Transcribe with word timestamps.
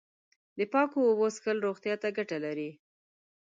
د 0.57 0.59
پاکو 0.73 0.99
اوبو 1.07 1.27
څښل 1.35 1.57
روغتیا 1.67 1.95
ته 2.01 2.07
گټه 2.17 2.37
لري. 2.45 2.69